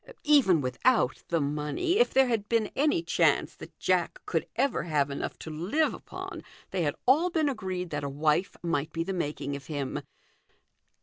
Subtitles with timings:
[0.23, 5.11] Even without the money, if there had been any chance that Jack could ever have
[5.11, 9.13] enough to live upon, they had all been agreed that a wife might be the
[9.13, 10.01] making of him.